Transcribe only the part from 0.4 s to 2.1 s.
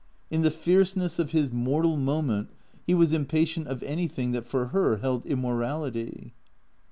the fierce ness of his mortal